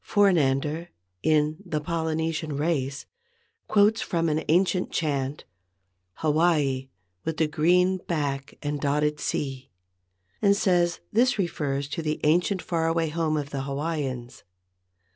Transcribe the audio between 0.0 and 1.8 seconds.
For nander, in "The